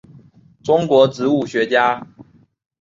[0.63, 2.07] 中国植物学家。